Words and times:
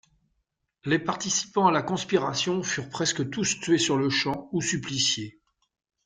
Les 0.83 0.97
participants 0.97 1.67
à 1.67 1.71
la 1.71 1.83
conspiration 1.83 2.63
furent 2.63 2.89
presque 2.89 3.29
tous 3.29 3.59
tués 3.59 3.77
sur-le 3.77 4.09
champ 4.09 4.49
ou 4.51 4.59
suppliciés. 4.59 5.39